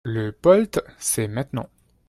Le 0.03 0.31
POLT, 0.31 0.81
c’est 0.97 1.27
maintenant 1.27 1.69